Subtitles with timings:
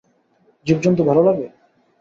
[0.65, 1.47] জীবজন্তু ভালো লাগে?